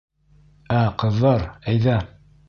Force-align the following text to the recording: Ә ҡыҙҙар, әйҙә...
Ә 0.77 0.79
ҡыҙҙар, 1.03 1.45
әйҙә... 1.75 1.99